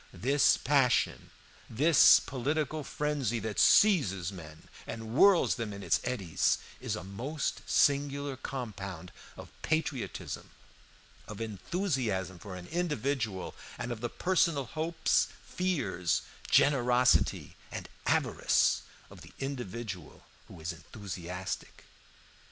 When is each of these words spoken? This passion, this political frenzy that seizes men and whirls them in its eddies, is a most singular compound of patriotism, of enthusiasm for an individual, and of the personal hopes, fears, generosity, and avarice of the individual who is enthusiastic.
This 0.11 0.57
passion, 0.57 1.29
this 1.69 2.19
political 2.19 2.83
frenzy 2.83 3.37
that 3.41 3.59
seizes 3.59 4.31
men 4.31 4.67
and 4.87 5.13
whirls 5.13 5.57
them 5.61 5.71
in 5.73 5.83
its 5.83 5.99
eddies, 6.03 6.57
is 6.79 6.95
a 6.95 7.03
most 7.03 7.61
singular 7.69 8.35
compound 8.35 9.11
of 9.37 9.51
patriotism, 9.61 10.49
of 11.27 11.39
enthusiasm 11.39 12.39
for 12.39 12.55
an 12.55 12.65
individual, 12.69 13.53
and 13.77 13.91
of 13.91 14.01
the 14.01 14.09
personal 14.09 14.65
hopes, 14.65 15.27
fears, 15.45 16.23
generosity, 16.49 17.55
and 17.71 17.87
avarice 18.07 18.81
of 19.11 19.21
the 19.21 19.33
individual 19.37 20.23
who 20.47 20.59
is 20.59 20.73
enthusiastic. 20.73 21.83